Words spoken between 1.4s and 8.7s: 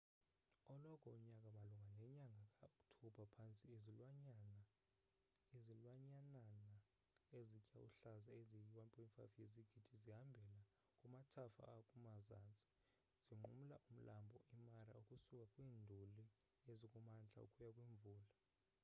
malunga nenyaga ka oktobha phantse izilwanyanana ezitya uhlaza ezi yi